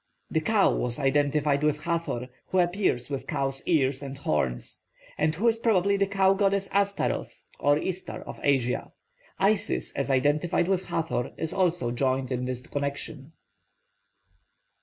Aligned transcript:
The 0.31 0.41
cow 0.41 0.73
was 0.75 0.97
identified 0.97 1.61
with 1.63 1.81
Hathor, 1.83 2.29
who 2.47 2.57
appears 2.57 3.11
with 3.11 3.27
cow's 3.27 3.61
ears 3.67 4.01
and 4.01 4.17
horns, 4.17 4.79
and 5.15 5.35
who 5.35 5.47
is 5.47 5.59
probably 5.59 5.95
the 5.95 6.07
cow 6.07 6.33
goddess 6.33 6.67
Ashtaroth 6.71 7.43
or 7.59 7.77
Istar 7.77 8.21
of 8.21 8.39
Asia. 8.41 8.93
Isis, 9.37 9.91
as 9.91 10.09
identified 10.09 10.67
with 10.67 10.85
Hathor, 10.85 11.33
is 11.37 11.53
also 11.53 11.91
joined 11.91 12.31
in 12.31 12.45
this 12.45 12.65
connection. 12.65 13.33